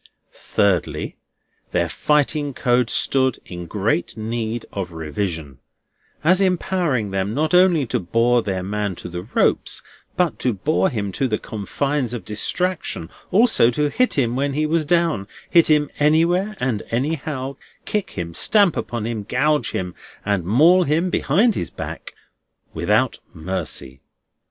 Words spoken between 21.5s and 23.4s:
his back without